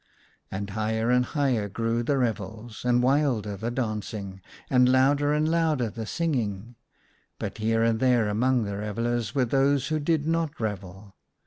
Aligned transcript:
And 0.49 0.71
higher 0.71 1.11
and 1.11 1.23
higher 1.25 1.69
grew 1.69 2.01
the 2.01 2.17
revels, 2.17 2.83
and 2.83 3.03
wilder 3.03 3.55
the 3.55 3.69
dancing, 3.69 4.41
and 4.67 4.89
louder 4.89 5.31
and 5.31 5.47
louder 5.47 5.91
the 5.91 6.07
singing. 6.07 6.75
But 7.37 7.59
here 7.59 7.83
and 7.83 7.99
there 7.99 8.27
among 8.27 8.63
the 8.63 8.77
revellers 8.79 9.35
were 9.35 9.45
those 9.45 9.89
who 9.89 9.99
did 9.99 10.25
not 10.27 10.59
revel. 10.59 11.15